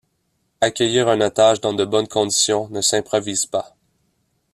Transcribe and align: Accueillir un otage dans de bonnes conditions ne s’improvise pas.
Accueillir 0.61 1.07
un 1.09 1.21
otage 1.21 1.61
dans 1.61 1.75
de 1.75 1.85
bonnes 1.85 2.07
conditions 2.07 2.67
ne 2.71 2.81
s’improvise 2.81 3.45
pas. 3.45 3.75